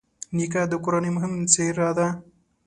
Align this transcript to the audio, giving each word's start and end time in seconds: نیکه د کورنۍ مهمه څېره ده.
نیکه 0.35 0.61
د 0.71 0.73
کورنۍ 0.83 1.11
مهمه 1.15 1.45
څېره 1.53 1.89
ده. 1.97 2.07